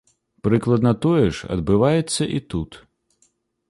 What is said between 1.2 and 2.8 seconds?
ж адбываецца і тут.